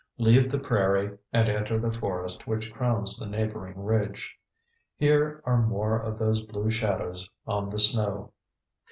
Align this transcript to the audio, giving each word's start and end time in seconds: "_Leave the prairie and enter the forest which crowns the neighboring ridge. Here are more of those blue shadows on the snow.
"_Leave 0.17 0.51
the 0.51 0.57
prairie 0.57 1.15
and 1.31 1.47
enter 1.47 1.77
the 1.77 1.91
forest 1.93 2.47
which 2.47 2.73
crowns 2.73 3.17
the 3.17 3.27
neighboring 3.27 3.77
ridge. 3.79 4.35
Here 4.95 5.43
are 5.45 5.61
more 5.61 5.99
of 6.01 6.17
those 6.17 6.41
blue 6.41 6.71
shadows 6.71 7.29
on 7.45 7.69
the 7.69 7.77
snow. 7.79 8.33